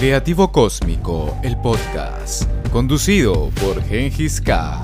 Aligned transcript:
Creativo 0.00 0.50
Cósmico, 0.50 1.36
el 1.42 1.58
podcast, 1.58 2.44
conducido 2.72 3.50
por 3.60 3.82
Gengis 3.82 4.40
K. 4.40 4.82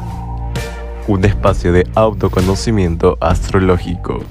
Un 1.08 1.24
espacio 1.24 1.72
de 1.72 1.86
autoconocimiento 1.94 3.16
astrológico. 3.18 4.22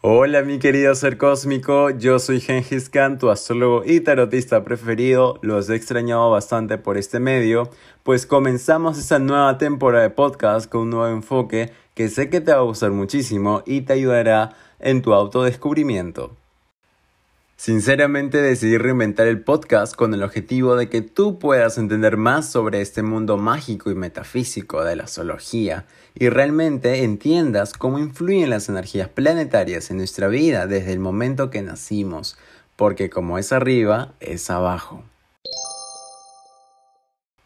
Hola 0.00 0.40
mi 0.40 0.58
querido 0.58 0.94
ser 0.94 1.18
cósmico, 1.18 1.90
yo 1.90 2.18
soy 2.18 2.40
Gengis 2.40 2.88
Khan, 2.88 3.18
tu 3.18 3.28
astrólogo 3.28 3.82
y 3.84 4.00
tarotista 4.00 4.64
preferido. 4.64 5.38
Los 5.42 5.68
he 5.68 5.74
extrañado 5.74 6.30
bastante 6.30 6.78
por 6.78 6.96
este 6.96 7.20
medio, 7.20 7.68
pues 8.02 8.24
comenzamos 8.24 8.98
esta 8.98 9.18
nueva 9.18 9.58
temporada 9.58 10.04
de 10.04 10.10
podcast 10.10 10.70
con 10.70 10.80
un 10.80 10.90
nuevo 10.90 11.14
enfoque 11.14 11.70
que 11.94 12.08
sé 12.08 12.30
que 12.30 12.40
te 12.40 12.52
va 12.52 12.58
a 12.58 12.62
gustar 12.62 12.90
muchísimo 12.90 13.62
y 13.66 13.82
te 13.82 13.94
ayudará 13.94 14.56
en 14.78 15.02
tu 15.02 15.12
autodescubrimiento. 15.12 16.36
Sinceramente 17.56 18.42
decidí 18.42 18.76
reinventar 18.76 19.28
el 19.28 19.40
podcast 19.40 19.94
con 19.94 20.14
el 20.14 20.24
objetivo 20.24 20.74
de 20.74 20.88
que 20.88 21.00
tú 21.00 21.38
puedas 21.38 21.78
entender 21.78 22.16
más 22.16 22.50
sobre 22.50 22.80
este 22.80 23.04
mundo 23.04 23.36
mágico 23.36 23.90
y 23.90 23.94
metafísico 23.94 24.82
de 24.82 24.96
la 24.96 25.06
zoología 25.06 25.84
y 26.16 26.28
realmente 26.28 27.04
entiendas 27.04 27.72
cómo 27.72 28.00
influyen 28.00 28.50
las 28.50 28.68
energías 28.68 29.08
planetarias 29.08 29.92
en 29.92 29.98
nuestra 29.98 30.26
vida 30.26 30.66
desde 30.66 30.92
el 30.92 30.98
momento 30.98 31.50
que 31.50 31.62
nacimos, 31.62 32.36
porque 32.74 33.10
como 33.10 33.38
es 33.38 33.52
arriba, 33.52 34.14
es 34.18 34.50
abajo. 34.50 35.04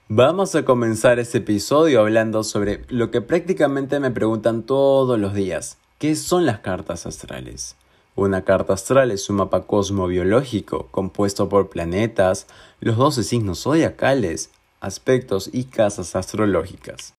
Vamos 0.09 0.55
a 0.55 0.65
comenzar 0.65 1.19
este 1.19 1.38
episodio 1.38 1.98
hablando 1.98 2.45
sobre 2.45 2.84
lo 2.91 3.10
que 3.10 3.20
prácticamente 3.20 3.98
me 3.98 4.12
preguntan 4.12 4.62
todos 4.62 5.19
los 5.19 5.34
días. 5.34 5.78
¿Qué 5.98 6.14
son 6.14 6.47
las 6.47 6.60
cartas 6.60 7.06
astrales? 7.06 7.75
Una 8.14 8.42
carta 8.42 8.75
astral 8.75 9.11
es 9.11 9.28
un 9.28 9.36
mapa 9.39 9.62
cosmobiológico 9.62 10.86
compuesto 10.92 11.48
por 11.48 11.70
planetas, 11.70 12.47
los 12.78 12.97
12 12.97 13.25
signos 13.25 13.64
zodiacales, 13.64 14.50
aspectos 14.78 15.50
y 15.53 15.64
casas 15.64 16.14
astrológicas. 16.14 17.16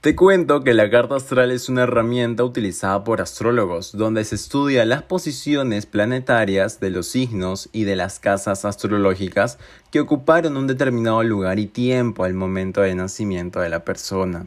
Te 0.00 0.14
cuento 0.14 0.62
que 0.62 0.74
la 0.74 0.90
carta 0.90 1.16
astral 1.16 1.50
es 1.50 1.68
una 1.68 1.82
herramienta 1.82 2.44
utilizada 2.44 3.02
por 3.02 3.20
astrólogos 3.20 3.90
donde 3.90 4.24
se 4.24 4.36
estudia 4.36 4.84
las 4.84 5.02
posiciones 5.02 5.86
planetarias 5.86 6.78
de 6.78 6.90
los 6.90 7.08
signos 7.08 7.68
y 7.72 7.82
de 7.82 7.96
las 7.96 8.20
casas 8.20 8.64
astrológicas 8.64 9.58
que 9.90 9.98
ocuparon 9.98 10.56
un 10.56 10.68
determinado 10.68 11.24
lugar 11.24 11.58
y 11.58 11.66
tiempo 11.66 12.22
al 12.22 12.34
momento 12.34 12.82
del 12.82 12.96
nacimiento 12.96 13.58
de 13.58 13.70
la 13.70 13.84
persona. 13.84 14.46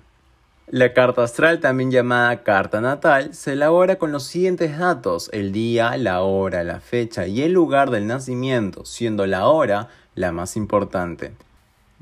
La 0.68 0.94
carta 0.94 1.24
astral, 1.24 1.60
también 1.60 1.92
llamada 1.92 2.44
carta 2.44 2.80
natal, 2.80 3.34
se 3.34 3.52
elabora 3.52 3.98
con 3.98 4.14
los 4.14 4.24
siguientes 4.24 4.80
datos, 4.80 5.30
el 5.34 5.52
día, 5.52 5.98
la 5.98 6.22
hora, 6.22 6.64
la 6.64 6.80
fecha 6.80 7.28
y 7.28 7.42
el 7.42 7.52
lugar 7.52 7.90
del 7.90 8.08
nacimiento, 8.08 8.86
siendo 8.86 9.26
la 9.26 9.48
hora 9.48 9.90
la 10.16 10.32
más 10.32 10.56
importante. 10.56 11.34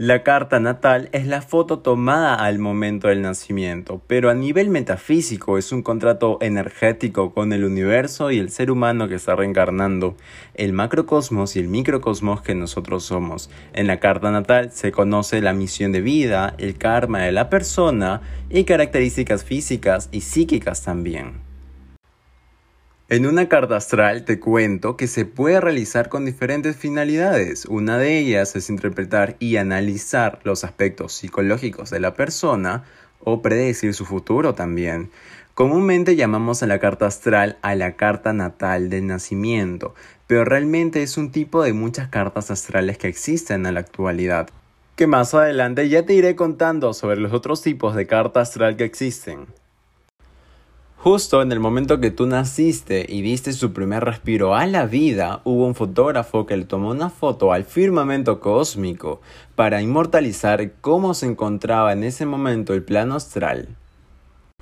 La 0.02 0.24
carta 0.24 0.62
natal 0.62 1.10
es 1.12 1.28
la 1.28 1.42
foto 1.42 1.80
tomada 1.80 2.36
al 2.36 2.58
momento 2.58 3.10
del 3.10 3.22
nacimiento, 3.22 4.02
pero 4.08 4.30
a 4.30 4.34
nivel 4.34 4.70
metafísico 4.70 5.58
es 5.58 5.74
un 5.74 5.84
contrato 5.84 6.38
energético 6.40 7.34
con 7.34 7.52
el 7.52 7.66
universo 7.66 8.32
y 8.32 8.40
el 8.40 8.50
ser 8.50 8.72
humano 8.72 9.10
que 9.10 9.16
está 9.16 9.36
reencarnando, 9.36 10.16
el 10.54 10.72
macrocosmos 10.72 11.58
y 11.58 11.60
el 11.60 11.68
microcosmos 11.68 12.42
que 12.42 12.56
nosotros 12.56 13.04
somos. 13.04 13.50
En 13.74 13.88
la 13.88 14.00
carta 14.00 14.32
natal 14.32 14.72
se 14.72 14.94
conoce 14.94 15.42
la 15.42 15.52
misión 15.52 15.92
de 15.92 16.00
vida, 16.00 16.56
el 16.60 16.78
karma 16.78 17.24
de 17.24 17.34
la 17.34 17.50
persona 17.50 18.22
y 18.50 18.64
características 18.64 19.44
físicas 19.44 20.08
y 20.14 20.22
psíquicas 20.22 20.82
también. 20.82 21.49
En 23.12 23.26
una 23.26 23.50
carta 23.50 23.76
astral 23.76 24.24
te 24.24 24.40
cuento 24.40 24.96
que 24.96 25.08
se 25.08 25.26
puede 25.26 25.60
realizar 25.60 26.10
con 26.10 26.26
diferentes 26.26 26.76
finalidades. 26.76 27.66
Una 27.66 27.98
de 27.98 28.20
ellas 28.20 28.56
es 28.56 28.70
interpretar 28.70 29.36
y 29.40 29.58
analizar 29.58 30.40
los 30.44 30.64
aspectos 30.64 31.14
psicológicos 31.14 31.90
de 31.90 32.00
la 32.00 32.14
persona 32.14 32.84
o 33.20 33.42
predecir 33.42 33.96
su 33.96 34.06
futuro 34.06 34.54
también. 34.54 35.10
Comúnmente 35.56 36.16
llamamos 36.16 36.62
a 36.62 36.68
la 36.68 36.78
carta 36.78 37.08
astral 37.08 37.58
a 37.64 37.74
la 37.74 37.96
carta 37.96 38.32
natal 38.32 38.92
del 38.92 39.08
nacimiento, 39.08 39.96
pero 40.28 40.46
realmente 40.46 41.02
es 41.02 41.18
un 41.18 41.32
tipo 41.32 41.64
de 41.64 41.74
muchas 41.74 42.10
cartas 42.10 42.52
astrales 42.52 43.00
que 43.00 43.08
existen 43.08 43.66
en 43.66 43.74
la 43.74 43.80
actualidad. 43.80 44.50
Que 44.96 45.08
más 45.08 45.34
adelante 45.34 45.90
ya 45.90 46.06
te 46.06 46.14
iré 46.14 46.36
contando 46.36 46.94
sobre 46.94 47.20
los 47.20 47.34
otros 47.34 47.64
tipos 47.64 47.96
de 47.96 48.06
carta 48.06 48.42
astral 48.42 48.78
que 48.78 48.84
existen. 48.84 49.48
Justo 51.02 51.42
en 51.42 51.54
el 51.54 51.62
momento 51.62 52.02
que 52.02 52.12
tú 52.12 52.28
naciste 52.28 53.06
y 53.08 53.22
diste 53.22 53.54
su 53.54 53.72
primer 53.72 54.04
respiro 54.04 54.54
a 54.54 54.66
la 54.66 54.86
vida, 54.86 55.40
hubo 55.46 55.66
un 55.66 55.74
fotógrafo 55.74 56.46
que 56.46 56.58
le 56.58 56.66
tomó 56.66 56.90
una 56.90 57.10
foto 57.10 57.54
al 57.54 57.64
firmamento 57.64 58.42
cósmico 58.42 59.22
para 59.56 59.82
inmortalizar 59.82 60.74
cómo 60.82 61.14
se 61.14 61.28
encontraba 61.28 61.94
en 61.94 62.04
ese 62.04 62.26
momento 62.26 62.74
el 62.74 62.84
plano 62.84 63.16
astral. 63.16 63.70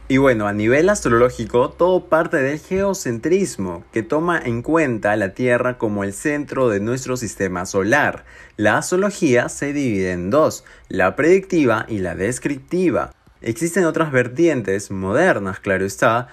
Y 0.09 0.17
bueno, 0.17 0.47
a 0.47 0.53
nivel 0.53 0.89
astrológico, 0.89 1.71
todo 1.71 2.05
parte 2.05 2.37
del 2.37 2.59
geocentrismo, 2.59 3.83
que 3.91 4.03
toma 4.03 4.39
en 4.39 4.61
cuenta 4.61 5.15
la 5.15 5.33
Tierra 5.33 5.79
como 5.79 6.03
el 6.03 6.13
centro 6.13 6.69
de 6.69 6.79
nuestro 6.79 7.17
sistema 7.17 7.65
solar. 7.65 8.25
La 8.57 8.77
astrología 8.77 9.49
se 9.49 9.73
divide 9.73 10.11
en 10.11 10.29
dos, 10.29 10.65
la 10.87 11.15
predictiva 11.15 11.87
y 11.89 11.97
la 11.97 12.13
descriptiva. 12.13 13.16
Existen 13.41 13.85
otras 13.85 14.11
vertientes 14.11 14.89
modernas, 14.89 15.59
claro 15.59 15.85
está, 15.85 16.27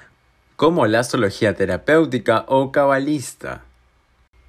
como 0.57 0.87
la 0.87 1.01
astrología 1.01 1.55
terapéutica 1.55 2.47
o 2.49 2.73
cabalista. 2.73 3.63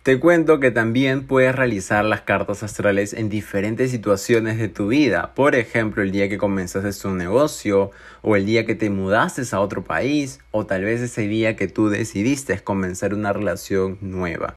Te 0.03 0.19
cuento 0.19 0.59
que 0.59 0.71
también 0.71 1.25
puedes 1.25 1.55
realizar 1.55 2.05
las 2.05 2.21
cartas 2.21 2.63
astrales 2.63 3.11
en 3.11 3.27
diferentes 3.27 3.91
situaciones 3.91 4.57
de 4.57 4.69
tu 4.69 4.88
vida, 4.88 5.33
por 5.33 5.55
ejemplo 5.55 6.03
el 6.03 6.11
día 6.11 6.29
que 6.29 6.38
comenzaste 6.38 7.07
un 7.07 7.17
negocio, 7.17 7.91
o 8.21 8.35
el 8.35 8.45
día 8.45 8.66
que 8.66 8.75
te 8.75 8.89
mudaste 8.89 9.41
a 9.51 9.59
otro 9.59 9.83
país, 9.83 10.39
o 10.51 10.66
tal 10.66 10.83
vez 10.83 11.01
ese 11.01 11.27
día 11.27 11.55
que 11.55 11.67
tú 11.67 11.89
decidiste 11.89 12.57
comenzar 12.59 13.13
una 13.13 13.33
relación 13.33 13.97
nueva. 13.99 14.55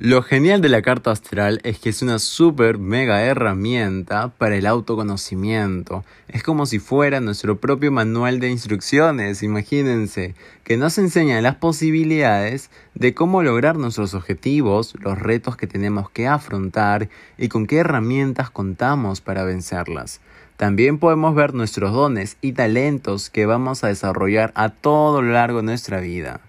Lo 0.00 0.22
genial 0.22 0.60
de 0.60 0.68
la 0.68 0.80
carta 0.80 1.10
astral 1.10 1.60
es 1.64 1.80
que 1.80 1.88
es 1.88 2.02
una 2.02 2.20
super 2.20 2.78
mega 2.78 3.20
herramienta 3.24 4.28
para 4.28 4.54
el 4.54 4.64
autoconocimiento. 4.64 6.04
Es 6.28 6.44
como 6.44 6.66
si 6.66 6.78
fuera 6.78 7.18
nuestro 7.18 7.58
propio 7.58 7.90
manual 7.90 8.38
de 8.38 8.48
instrucciones, 8.48 9.42
imagínense, 9.42 10.36
que 10.62 10.76
nos 10.76 10.98
enseña 10.98 11.40
las 11.40 11.56
posibilidades 11.56 12.70
de 12.94 13.12
cómo 13.12 13.42
lograr 13.42 13.76
nuestros 13.76 14.14
objetivos, 14.14 14.94
los 15.00 15.18
retos 15.18 15.56
que 15.56 15.66
tenemos 15.66 16.08
que 16.10 16.28
afrontar 16.28 17.08
y 17.36 17.48
con 17.48 17.66
qué 17.66 17.78
herramientas 17.78 18.50
contamos 18.50 19.20
para 19.20 19.42
vencerlas. 19.42 20.20
También 20.56 20.98
podemos 20.98 21.34
ver 21.34 21.54
nuestros 21.54 21.92
dones 21.92 22.36
y 22.40 22.52
talentos 22.52 23.30
que 23.30 23.46
vamos 23.46 23.82
a 23.82 23.88
desarrollar 23.88 24.52
a 24.54 24.68
todo 24.68 25.22
lo 25.22 25.32
largo 25.32 25.56
de 25.58 25.64
nuestra 25.64 25.98
vida. 25.98 26.40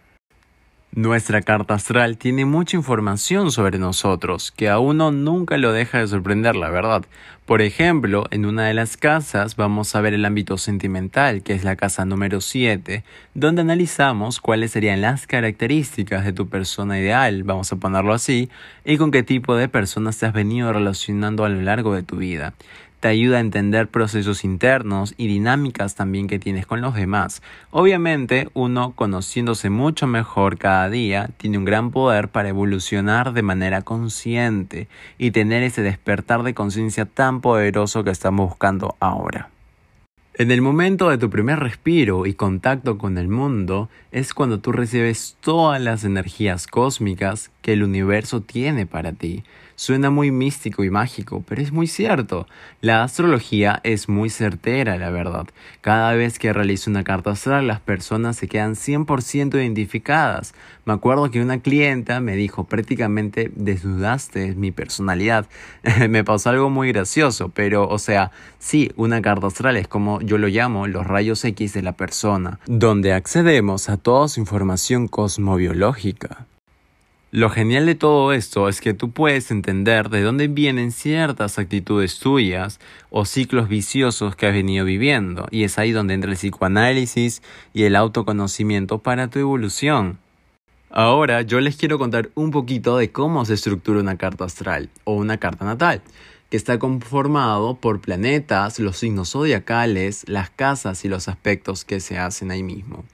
Nuestra 0.96 1.44
carta 1.44 1.76
astral 1.76 2.18
tiene 2.18 2.46
mucha 2.46 2.76
información 2.76 3.52
sobre 3.52 3.78
nosotros, 3.78 4.52
que 4.52 4.70
a 4.70 4.80
uno 4.80 5.12
nunca 5.12 5.60
lo 5.60 5.72
deja 5.72 6.00
de 6.00 6.08
sorprender, 6.08 6.56
la 6.56 6.72
verdad. 6.72 7.06
Por 7.46 7.62
ejemplo, 7.62 8.26
en 8.32 8.48
una 8.48 8.66
de 8.66 8.74
las 8.74 8.98
casas 8.98 9.56
vamos 9.56 9.96
a 9.96 10.02
ver 10.02 10.16
el 10.16 10.26
ámbito 10.26 10.58
sentimental, 10.58 11.44
que 11.44 11.54
es 11.54 11.64
la 11.64 11.76
casa 11.76 12.06
número 12.06 12.42
7, 12.42 13.04
donde 13.36 13.62
analizamos 13.62 14.42
cuáles 14.42 14.72
serían 14.72 15.02
las 15.02 15.28
características 15.28 16.26
de 16.26 16.34
tu 16.34 16.50
persona 16.50 17.00
ideal, 17.00 17.44
vamos 17.44 17.72
a 17.72 17.76
ponerlo 17.76 18.12
así, 18.12 18.50
y 18.84 18.98
con 18.98 19.12
qué 19.12 19.22
tipo 19.22 19.56
de 19.56 19.70
personas 19.70 20.18
te 20.18 20.26
has 20.26 20.34
venido 20.34 20.74
relacionando 20.74 21.46
a 21.46 21.50
lo 21.50 21.62
largo 21.62 21.94
de 21.94 22.02
tu 22.02 22.16
vida 22.16 22.56
te 23.00 23.08
ayuda 23.08 23.38
a 23.38 23.42
entender 23.42 23.88
procesos 23.88 24.44
internos 24.44 25.14
y 25.18 25.28
dinámicas 25.28 25.96
también 25.96 26.28
que 26.28 26.40
tienes 26.40 26.66
con 26.66 26.82
los 26.82 26.96
demás. 26.96 27.42
Obviamente, 27.72 28.50
uno 28.54 28.94
conociéndose 28.96 29.70
mucho 29.70 30.08
mejor 30.08 30.58
cada 30.58 30.90
día 30.90 31.30
tiene 31.38 31.58
un 31.58 31.66
gran 31.66 31.92
poder 31.92 32.30
para 32.30 32.50
evolucionar 32.50 33.34
de 33.34 33.42
manera 33.42 33.82
consciente 33.82 34.88
y 35.18 35.32
tener 35.32 35.64
ese 35.64 35.82
despertar 35.82 36.44
de 36.44 36.54
conciencia 36.54 37.06
tan 37.06 37.42
poderoso 37.42 38.04
que 38.04 38.12
estamos 38.12 38.50
buscando 38.50 38.96
ahora. 39.00 39.50
En 40.40 40.52
el 40.52 40.62
momento 40.62 41.10
de 41.10 41.18
tu 41.18 41.30
primer 41.30 41.60
respiro 41.60 42.26
y 42.26 42.34
contacto 42.34 42.98
con 42.98 43.18
el 43.18 43.28
mundo 43.28 43.90
es 44.14 44.34
cuando 44.34 44.62
tú 44.62 44.72
recibes 44.72 45.36
todas 45.42 45.82
las 45.82 46.06
energías 46.06 46.66
cósmicas 46.66 47.52
que 47.62 47.74
el 47.74 47.84
universo 47.84 48.40
tiene 48.40 48.86
para 48.86 49.12
ti 49.12 49.44
Suena 49.80 50.10
muy 50.10 50.30
místico 50.30 50.84
y 50.84 50.90
mágico, 50.90 51.42
pero 51.48 51.62
es 51.62 51.72
muy 51.72 51.88
cierto. 51.88 52.48
La 52.82 53.02
astrología 53.02 53.80
es 53.86 54.10
muy 54.10 54.30
certera, 54.30 54.98
la 54.98 55.10
verdad. 55.10 55.48
Cada 55.80 56.12
vez 56.16 56.38
que 56.38 56.52
realizo 56.52 56.90
una 56.90 57.06
carta 57.06 57.32
astral, 57.32 57.68
las 57.68 57.80
personas 57.80 58.36
se 58.36 58.50
quedan 58.50 58.76
100% 58.76 59.56
identificadas. 59.56 60.54
Me 60.84 60.92
acuerdo 60.92 61.32
que 61.32 61.42
una 61.42 61.62
clienta 61.62 62.20
me 62.20 62.36
dijo 62.36 62.66
prácticamente 62.66 63.54
desnudaste 63.56 64.54
mi 64.54 64.72
personalidad. 64.72 65.48
me 66.10 66.26
pasó 66.26 66.50
algo 66.50 66.70
muy 66.70 66.90
gracioso, 66.92 67.48
pero 67.48 67.88
o 67.88 68.00
sea, 68.00 68.32
sí, 68.58 68.92
una 68.98 69.22
carta 69.22 69.48
astral 69.48 69.78
es 69.78 69.88
como 69.88 70.20
yo 70.20 70.38
lo 70.38 70.50
llamo 70.50 70.88
los 70.88 71.08
rayos 71.08 71.46
X 71.46 71.72
de 71.72 71.84
la 71.84 71.94
persona, 71.94 72.60
donde 72.66 73.14
accedemos 73.14 73.88
a 73.88 73.96
toda 73.96 74.28
su 74.28 74.42
información 74.42 75.08
cosmobiológica. 75.08 76.49
Lo 77.32 77.52
genial 77.52 77.86
de 77.86 77.94
todo 77.94 78.34
esto 78.34 78.70
es 78.70 78.82
que 78.82 78.96
tú 78.96 79.12
puedes 79.12 79.52
entender 79.52 80.10
de 80.10 80.24
dónde 80.24 80.48
vienen 80.48 80.92
ciertas 80.92 81.60
actitudes 81.60 82.18
tuyas 82.18 82.80
o 83.12 83.24
ciclos 83.24 83.70
viciosos 83.70 84.36
que 84.36 84.48
has 84.48 84.54
venido 84.54 84.84
viviendo, 84.84 85.48
y 85.52 85.64
es 85.64 85.78
ahí 85.78 85.92
donde 85.92 86.16
entra 86.16 86.32
el 86.32 86.38
psicoanálisis 86.38 87.44
y 87.72 87.84
el 87.84 87.96
autoconocimiento 87.96 88.98
para 88.98 89.28
tu 89.28 89.38
evolución. 89.38 90.18
Ahora 90.90 91.44
yo 91.44 91.60
les 91.62 91.78
quiero 91.78 92.00
contar 92.00 92.32
un 92.34 92.50
poquito 92.50 92.98
de 92.98 93.12
cómo 93.12 93.46
se 93.46 93.54
estructura 93.54 94.00
una 94.00 94.18
carta 94.18 94.46
astral 94.46 94.90
o 95.04 95.14
una 95.14 95.38
carta 95.38 95.66
natal, 95.66 96.02
que 96.50 96.58
está 96.58 96.80
conformado 96.80 97.76
por 97.76 98.02
planetas, 98.02 98.80
los 98.80 98.98
signos 98.98 99.34
zodiacales, 99.34 100.28
las 100.28 100.50
casas 100.50 101.06
y 101.06 101.10
los 101.10 101.28
aspectos 101.28 101.86
que 101.86 102.00
se 102.00 102.18
hacen 102.18 102.50
ahí 102.50 102.64
mismo. 102.64 103.06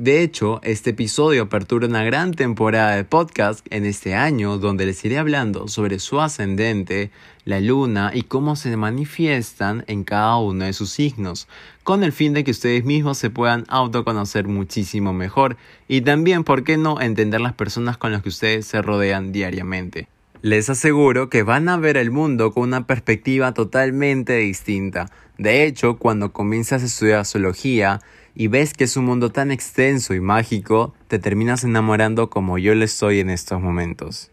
De 0.00 0.22
hecho, 0.22 0.60
este 0.62 0.90
episodio 0.90 1.42
apertura 1.42 1.86
una 1.86 2.02
gran 2.02 2.32
temporada 2.32 2.96
de 2.96 3.04
podcast 3.04 3.66
en 3.68 3.84
este 3.84 4.14
año 4.14 4.56
donde 4.56 4.86
les 4.86 5.04
iré 5.04 5.18
hablando 5.18 5.68
sobre 5.68 5.98
su 5.98 6.22
ascendente, 6.22 7.10
la 7.44 7.60
luna 7.60 8.10
y 8.14 8.22
cómo 8.22 8.56
se 8.56 8.74
manifiestan 8.78 9.84
en 9.88 10.04
cada 10.04 10.38
uno 10.38 10.64
de 10.64 10.72
sus 10.72 10.88
signos, 10.88 11.48
con 11.82 12.02
el 12.02 12.12
fin 12.12 12.32
de 12.32 12.44
que 12.44 12.52
ustedes 12.52 12.82
mismos 12.82 13.18
se 13.18 13.28
puedan 13.28 13.66
autoconocer 13.68 14.48
muchísimo 14.48 15.12
mejor 15.12 15.58
y 15.86 16.00
también, 16.00 16.44
¿por 16.44 16.64
qué 16.64 16.78
no?, 16.78 16.98
entender 16.98 17.42
las 17.42 17.52
personas 17.52 17.98
con 17.98 18.10
las 18.10 18.22
que 18.22 18.30
ustedes 18.30 18.64
se 18.64 18.80
rodean 18.80 19.32
diariamente. 19.32 20.08
Les 20.40 20.70
aseguro 20.70 21.28
que 21.28 21.42
van 21.42 21.68
a 21.68 21.76
ver 21.76 21.98
el 21.98 22.10
mundo 22.10 22.52
con 22.52 22.62
una 22.62 22.86
perspectiva 22.86 23.52
totalmente 23.52 24.38
distinta. 24.38 25.10
De 25.36 25.66
hecho, 25.66 25.98
cuando 25.98 26.32
comienzas 26.32 26.82
a 26.82 26.86
estudiar 26.86 27.18
astrología, 27.18 28.00
y 28.34 28.48
ves 28.48 28.74
que 28.74 28.84
es 28.84 28.96
un 28.96 29.04
mundo 29.04 29.30
tan 29.30 29.50
extenso 29.50 30.14
y 30.14 30.20
mágico, 30.20 30.94
te 31.08 31.18
terminas 31.18 31.64
enamorando 31.64 32.30
como 32.30 32.58
yo 32.58 32.74
le 32.74 32.84
estoy 32.84 33.20
en 33.20 33.30
estos 33.30 33.60
momentos. 33.60 34.30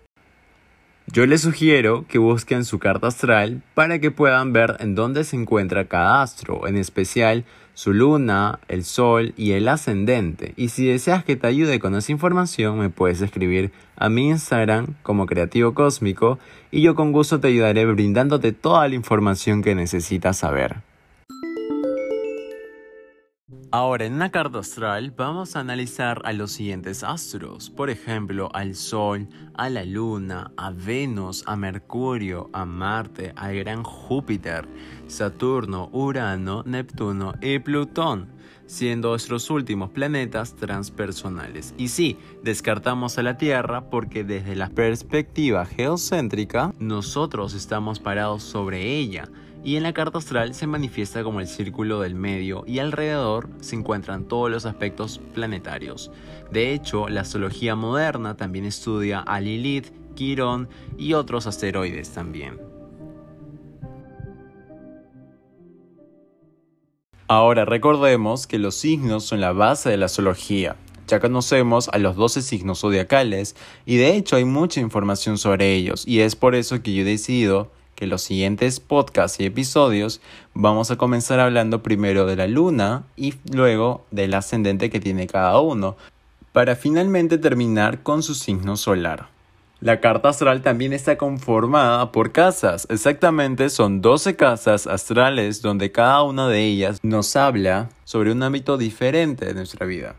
Yo 1.10 1.26
les 1.26 1.42
sugiero 1.42 2.06
que 2.10 2.18
busquen 2.18 2.66
su 2.66 2.80
carta 2.80 3.08
astral 3.08 3.64
para 3.74 4.00
que 4.00 4.12
puedan 4.12 4.52
ver 4.52 4.76
en 4.82 4.94
dónde 4.94 5.24
se 5.24 5.38
encuentra 5.38 5.88
cada 5.88 6.22
astro, 6.22 6.68
en 6.68 6.76
especial 6.76 7.46
su 7.76 7.94
luna, 7.94 8.60
el 8.68 8.84
sol 8.84 9.34
y 9.38 9.52
el 9.52 9.70
ascendente. 9.70 10.54
Y 10.58 10.68
si 10.68 10.86
deseas 10.86 11.24
que 11.24 11.38
te 11.38 11.48
ayude 11.48 11.80
con 11.80 11.96
esa 11.96 12.12
información, 12.12 12.78
me 12.78 12.90
puedes 12.90 13.22
escribir 13.22 13.72
a 13.96 14.10
mi 14.10 14.28
Instagram 14.28 14.96
como 15.02 15.28
Creativo 15.28 15.74
Cósmico 15.74 16.40
y 16.72 16.82
yo 16.82 16.94
con 16.94 17.14
gusto 17.14 17.40
te 17.40 17.48
ayudaré 17.48 17.86
brindándote 17.86 18.52
toda 18.52 18.86
la 18.90 18.96
información 18.96 19.62
que 19.62 19.76
necesitas 19.76 20.38
saber. 20.38 20.78
Ahora, 23.70 24.06
en 24.06 24.14
una 24.14 24.32
carta 24.32 24.60
astral 24.60 25.12
vamos 25.12 25.58
a 25.58 25.60
analizar 25.60 26.22
a 26.24 26.32
los 26.32 26.54
siguientes 26.54 27.04
astros, 27.04 27.70
por 27.70 27.90
ejemplo, 27.90 28.50
al 28.54 28.76
Sol, 28.76 29.28
a 29.56 29.70
la 29.70 29.84
Luna, 29.84 30.52
a 30.56 30.72
Venus, 30.72 31.44
a 31.46 31.58
Mercurio, 31.58 32.50
a 32.54 32.64
Marte, 32.64 33.34
al 33.36 33.58
gran 33.58 33.84
Júpiter, 33.84 34.70
Saturno, 35.08 35.90
Urano, 35.92 36.64
Neptuno 36.66 37.34
y 37.42 37.60
Plutón, 37.60 38.30
siendo 38.68 39.10
nuestros 39.10 39.50
últimos 39.50 39.90
planetas 39.90 40.56
transpersonales. 40.56 41.74
Y 41.78 41.90
sí, 41.90 42.18
descartamos 42.44 43.18
a 43.18 43.24
la 43.24 43.38
Tierra 43.38 43.90
porque 43.90 44.24
desde 44.24 44.56
la 44.56 44.70
perspectiva 44.70 45.66
geocéntrica, 45.66 46.74
nosotros 46.80 47.54
estamos 47.54 48.00
parados 48.00 48.44
sobre 48.44 48.96
ella 48.98 49.28
y 49.68 49.76
en 49.76 49.84
la 49.84 49.92
carta 49.92 50.20
astral 50.20 50.54
se 50.54 50.66
manifiesta 50.66 51.26
como 51.26 51.42
el 51.42 51.48
círculo 51.48 52.00
del 52.00 52.16
medio 52.16 52.64
y 52.66 52.80
alrededor 52.80 53.50
se 53.60 53.76
encuentran 53.76 54.24
todos 54.24 54.50
los 54.50 54.66
aspectos 54.66 55.20
planetarios. 55.34 56.10
De 56.50 56.72
hecho, 56.72 57.10
la 57.10 57.20
astrología 57.20 57.76
moderna 57.76 58.38
también 58.38 58.64
estudia 58.64 59.20
a 59.20 59.42
Lilith, 59.42 59.92
Quirón 60.16 60.70
y 60.98 61.16
otros 61.16 61.48
asteroides 61.48 62.12
también. 62.12 62.62
Ahora 67.28 67.66
recordemos 67.66 68.48
que 68.48 68.60
los 68.60 68.76
signos 68.76 69.26
son 69.26 69.42
la 69.42 69.52
base 69.52 69.90
de 69.90 69.98
la 69.98 70.06
astrología. 70.06 70.78
Ya 71.10 71.20
conocemos 71.20 71.90
a 71.90 71.98
los 71.98 72.16
12 72.16 72.42
signos 72.42 72.80
zodiacales 72.80 73.58
y 73.86 73.98
de 73.98 74.16
hecho 74.16 74.38
hay 74.38 74.46
mucha 74.46 74.80
información 74.80 75.38
sobre 75.38 75.74
ellos 75.74 76.08
y 76.08 76.22
es 76.22 76.38
por 76.38 76.56
eso 76.56 76.82
que 76.82 76.94
yo 76.94 77.02
he 77.02 77.06
decidido 77.06 77.70
que 77.98 78.06
los 78.06 78.22
siguientes 78.22 78.80
podcasts 78.80 79.40
y 79.40 79.46
episodios 79.46 80.22
vamos 80.54 80.92
a 80.92 80.98
comenzar 80.98 81.40
hablando 81.40 81.82
primero 81.82 82.28
de 82.28 82.36
la 82.36 82.46
luna 82.46 83.06
y 83.16 83.34
luego 83.52 84.06
del 84.12 84.36
ascendente 84.36 84.92
que 84.92 85.00
tiene 85.00 85.26
cada 85.26 85.60
uno, 85.60 85.98
para 86.52 86.76
finalmente 86.76 87.40
terminar 87.40 88.04
con 88.04 88.22
su 88.22 88.36
signo 88.36 88.78
solar. 88.78 89.30
La 89.80 90.00
carta 90.00 90.30
astral 90.30 90.62
también 90.62 90.94
está 90.94 91.18
conformada 91.18 92.12
por 92.12 92.32
casas, 92.32 92.86
exactamente 92.92 93.72
son 93.72 94.02
12 94.02 94.36
casas 94.36 94.86
astrales 94.86 95.64
donde 95.64 95.92
cada 95.92 96.22
una 96.22 96.48
de 96.48 96.66
ellas 96.66 97.00
nos 97.02 97.36
habla 97.36 97.90
sobre 98.04 98.32
un 98.32 98.44
ámbito 98.44 98.78
diferente 98.78 99.46
de 99.46 99.56
nuestra 99.56 99.88
vida. 99.88 100.16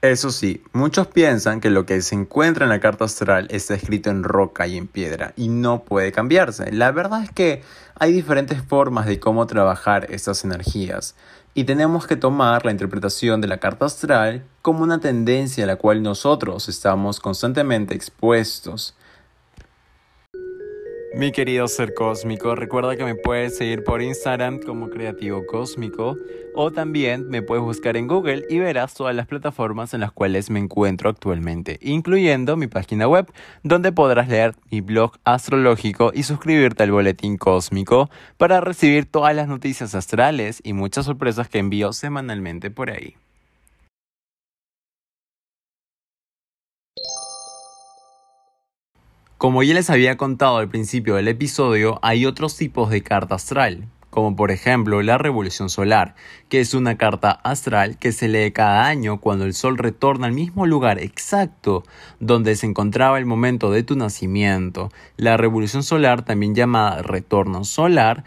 Eso 0.00 0.30
sí, 0.30 0.62
muchos 0.72 1.08
piensan 1.08 1.60
que 1.60 1.70
lo 1.70 1.84
que 1.84 2.00
se 2.02 2.14
encuentra 2.14 2.64
en 2.64 2.70
la 2.70 2.78
carta 2.78 3.04
astral 3.04 3.48
está 3.50 3.74
escrito 3.74 4.10
en 4.10 4.22
roca 4.22 4.68
y 4.68 4.76
en 4.76 4.86
piedra 4.86 5.32
y 5.34 5.48
no 5.48 5.82
puede 5.82 6.12
cambiarse. 6.12 6.70
La 6.70 6.92
verdad 6.92 7.24
es 7.24 7.32
que 7.32 7.64
hay 7.96 8.12
diferentes 8.12 8.62
formas 8.62 9.06
de 9.06 9.18
cómo 9.18 9.48
trabajar 9.48 10.06
estas 10.10 10.44
energías 10.44 11.16
y 11.52 11.64
tenemos 11.64 12.06
que 12.06 12.14
tomar 12.14 12.64
la 12.64 12.70
interpretación 12.70 13.40
de 13.40 13.48
la 13.48 13.58
carta 13.58 13.86
astral 13.86 14.44
como 14.62 14.84
una 14.84 15.00
tendencia 15.00 15.64
a 15.64 15.66
la 15.66 15.74
cual 15.74 16.00
nosotros 16.00 16.68
estamos 16.68 17.18
constantemente 17.18 17.96
expuestos. 17.96 18.94
Mi 21.18 21.32
querido 21.32 21.66
ser 21.66 21.94
cósmico, 21.94 22.54
recuerda 22.54 22.96
que 22.96 23.04
me 23.04 23.16
puedes 23.16 23.56
seguir 23.56 23.82
por 23.82 24.02
Instagram 24.02 24.60
como 24.60 24.88
Creativo 24.88 25.44
Cósmico 25.46 26.16
o 26.54 26.70
también 26.70 27.28
me 27.28 27.42
puedes 27.42 27.64
buscar 27.64 27.96
en 27.96 28.06
Google 28.06 28.44
y 28.48 28.60
verás 28.60 28.94
todas 28.94 29.16
las 29.16 29.26
plataformas 29.26 29.94
en 29.94 30.00
las 30.00 30.12
cuales 30.12 30.48
me 30.48 30.60
encuentro 30.60 31.10
actualmente, 31.10 31.80
incluyendo 31.82 32.56
mi 32.56 32.68
página 32.68 33.08
web 33.08 33.26
donde 33.64 33.90
podrás 33.90 34.28
leer 34.28 34.54
mi 34.70 34.80
blog 34.80 35.16
astrológico 35.24 36.12
y 36.14 36.22
suscribirte 36.22 36.84
al 36.84 36.92
boletín 36.92 37.36
cósmico 37.36 38.08
para 38.36 38.60
recibir 38.60 39.06
todas 39.06 39.34
las 39.34 39.48
noticias 39.48 39.96
astrales 39.96 40.60
y 40.62 40.72
muchas 40.72 41.06
sorpresas 41.06 41.48
que 41.48 41.58
envío 41.58 41.92
semanalmente 41.92 42.70
por 42.70 42.90
ahí. 42.90 43.16
Como 49.38 49.62
ya 49.62 49.72
les 49.72 49.88
había 49.88 50.16
contado 50.16 50.56
al 50.56 50.68
principio 50.68 51.14
del 51.14 51.28
episodio, 51.28 52.00
hay 52.02 52.26
otros 52.26 52.56
tipos 52.56 52.90
de 52.90 53.04
carta 53.04 53.36
astral, 53.36 53.86
como 54.10 54.34
por 54.34 54.50
ejemplo 54.50 55.00
la 55.00 55.16
revolución 55.16 55.70
solar, 55.70 56.16
que 56.48 56.58
es 56.58 56.74
una 56.74 56.98
carta 56.98 57.30
astral 57.30 57.98
que 57.98 58.10
se 58.10 58.26
lee 58.26 58.50
cada 58.50 58.88
año 58.88 59.20
cuando 59.20 59.44
el 59.44 59.54
Sol 59.54 59.78
retorna 59.78 60.26
al 60.26 60.32
mismo 60.32 60.66
lugar 60.66 60.98
exacto 60.98 61.84
donde 62.18 62.56
se 62.56 62.66
encontraba 62.66 63.16
el 63.16 63.26
momento 63.26 63.70
de 63.70 63.84
tu 63.84 63.94
nacimiento. 63.94 64.90
La 65.16 65.36
revolución 65.36 65.84
solar, 65.84 66.24
también 66.24 66.56
llamada 66.56 67.00
retorno 67.02 67.62
solar, 67.62 68.24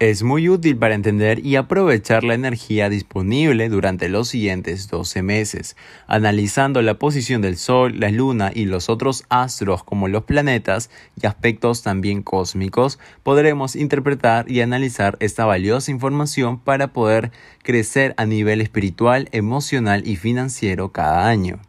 es 0.00 0.24
muy 0.24 0.48
útil 0.48 0.76
para 0.76 0.94
entender 0.94 1.46
y 1.46 1.54
aprovechar 1.54 2.24
la 2.24 2.34
energía 2.34 2.88
disponible 2.88 3.68
durante 3.68 4.08
los 4.08 4.28
siguientes 4.28 4.88
12 4.88 5.22
meses, 5.22 5.76
analizando 6.08 6.82
la 6.82 6.98
posición 6.98 7.42
del 7.42 7.56
Sol, 7.56 8.00
la 8.00 8.10
Luna 8.10 8.50
y 8.52 8.64
los 8.64 8.88
otros 8.88 9.24
astros 9.28 9.84
como 9.84 10.08
los 10.08 10.24
planetas 10.24 10.90
y 11.20 11.26
aspectos 11.26 11.82
también 11.82 12.22
cósmicos, 12.22 12.98
podremos 13.22 13.76
interpretar 13.76 14.50
y 14.50 14.62
analizar 14.62 15.16
esta 15.20 15.44
valiosa 15.44 15.92
información 15.92 16.58
para 16.58 16.92
poder 16.92 17.30
crecer 17.62 18.14
a 18.16 18.26
nivel 18.26 18.60
espiritual, 18.60 19.28
emocional 19.30 20.06
y 20.06 20.16
financiero 20.16 20.90
cada 20.90 21.28
año. 21.28 21.60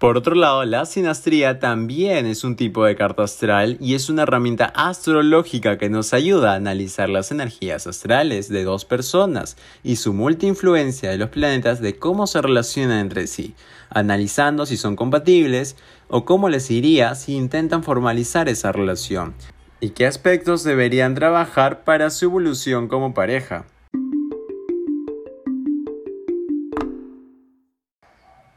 Por 0.00 0.16
otro 0.16 0.34
lado, 0.34 0.64
la 0.64 0.86
sinastría 0.86 1.58
también 1.58 2.24
es 2.24 2.42
un 2.42 2.56
tipo 2.56 2.86
de 2.86 2.96
carta 2.96 3.24
astral 3.24 3.76
y 3.80 3.94
es 3.94 4.08
una 4.08 4.22
herramienta 4.22 4.72
astrológica 4.74 5.76
que 5.76 5.90
nos 5.90 6.14
ayuda 6.14 6.52
a 6.52 6.56
analizar 6.56 7.10
las 7.10 7.30
energías 7.32 7.86
astrales 7.86 8.48
de 8.48 8.64
dos 8.64 8.86
personas 8.86 9.58
y 9.84 9.96
su 9.96 10.14
multiinfluencia 10.14 11.10
de 11.10 11.18
los 11.18 11.28
planetas 11.28 11.82
de 11.82 11.98
cómo 11.98 12.26
se 12.26 12.40
relacionan 12.40 13.00
entre 13.00 13.26
sí, 13.26 13.54
analizando 13.90 14.64
si 14.64 14.78
son 14.78 14.96
compatibles 14.96 15.76
o 16.08 16.24
cómo 16.24 16.48
les 16.48 16.70
iría 16.70 17.14
si 17.14 17.34
intentan 17.34 17.84
formalizar 17.84 18.48
esa 18.48 18.72
relación 18.72 19.34
y 19.80 19.90
qué 19.90 20.06
aspectos 20.06 20.64
deberían 20.64 21.14
trabajar 21.14 21.84
para 21.84 22.08
su 22.08 22.24
evolución 22.24 22.88
como 22.88 23.12
pareja. 23.12 23.66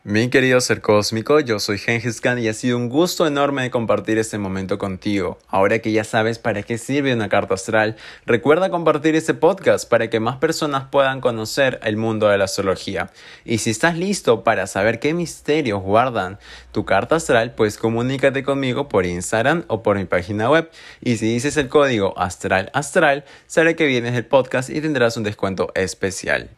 Mi 0.06 0.30
querido 0.30 0.60
ser 0.60 0.82
cósmico, 0.82 1.40
yo 1.40 1.60
soy 1.60 1.78
Gengis 1.78 2.20
Khan 2.20 2.38
y 2.38 2.50
ha 2.50 2.54
sido 2.54 2.76
un 2.76 2.90
gusto 2.90 3.26
enorme 3.26 3.72
compartir 3.72 4.18
este 4.18 4.38
momento 4.38 4.78
contigo. 4.78 5.40
Ahora 5.48 5.80
que 5.80 5.94
ya 5.94 6.04
sabes 6.04 6.40
para 6.40 6.62
qué 6.62 6.78
sirve 6.78 7.14
una 7.14 7.30
carta 7.30 7.54
astral, 7.54 7.96
recuerda 8.26 8.70
compartir 8.70 9.16
este 9.16 9.34
podcast 9.34 9.90
para 9.90 10.10
que 10.10 10.20
más 10.20 10.40
personas 10.40 10.90
puedan 10.92 11.22
conocer 11.22 11.80
el 11.84 11.96
mundo 11.96 12.28
de 12.28 12.38
la 12.38 12.44
astrología. 12.44 13.14
Y 13.46 13.60
si 13.60 13.70
estás 13.70 13.98
listo 13.98 14.44
para 14.44 14.68
saber 14.68 15.00
qué 15.00 15.14
misterios 15.14 15.82
guardan 15.82 16.38
tu 16.74 16.84
carta 16.84 17.16
astral, 17.16 17.56
pues 17.56 17.78
comunícate 17.78 18.44
conmigo 18.44 18.90
por 18.90 19.06
Instagram 19.06 19.64
o 19.70 19.84
por 19.84 19.98
mi 19.98 20.04
página 20.04 20.50
web. 20.50 20.70
Y 21.00 21.16
si 21.16 21.32
dices 21.32 21.56
el 21.56 21.70
código 21.70 22.14
astral 22.20 22.72
astral, 22.74 23.24
sabré 23.48 23.78
que 23.78 23.86
vienes 23.86 24.16
del 24.16 24.26
podcast 24.26 24.70
y 24.70 24.82
tendrás 24.82 25.16
un 25.16 25.24
descuento 25.24 25.72
especial. 25.76 26.50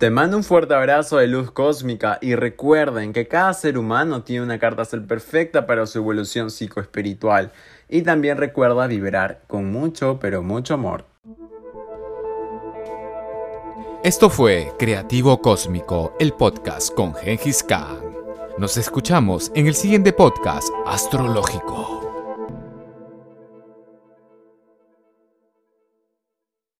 Te 0.00 0.08
mando 0.08 0.38
un 0.38 0.44
fuerte 0.44 0.72
abrazo 0.72 1.18
de 1.18 1.26
luz 1.26 1.50
cósmica 1.50 2.16
y 2.22 2.34
recuerden 2.34 3.12
que 3.12 3.28
cada 3.28 3.52
ser 3.52 3.76
humano 3.76 4.22
tiene 4.22 4.42
una 4.42 4.58
carta 4.58 4.82
ser 4.86 5.06
perfecta 5.06 5.66
para 5.66 5.84
su 5.84 5.98
evolución 5.98 6.50
psicoespiritual 6.50 7.52
y 7.86 8.00
también 8.00 8.38
recuerda 8.38 8.86
vibrar 8.86 9.42
con 9.46 9.70
mucho 9.70 10.18
pero 10.18 10.42
mucho 10.42 10.72
amor. 10.72 11.04
Esto 14.02 14.30
fue 14.30 14.72
Creativo 14.78 15.42
Cósmico, 15.42 16.16
el 16.18 16.32
podcast 16.32 16.94
con 16.94 17.14
Gengis 17.14 17.62
Khan. 17.62 18.00
Nos 18.56 18.78
escuchamos 18.78 19.52
en 19.54 19.66
el 19.66 19.74
siguiente 19.74 20.14
podcast 20.14 20.68
astrológico. 20.86 21.99